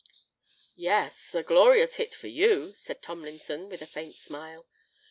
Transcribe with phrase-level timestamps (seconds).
[0.77, 4.65] "Yes—a glorious hit for you," said Tomlinson, with a faint smile.